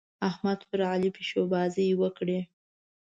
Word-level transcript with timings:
احمد 0.29 0.59
پر 0.69 0.79
علي 0.91 1.09
پيشوبازۍ 1.17 1.89
وکړې. 2.01 2.39